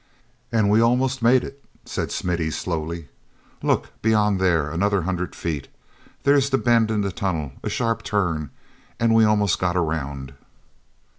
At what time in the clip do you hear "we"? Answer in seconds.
0.71-0.81, 9.13-9.25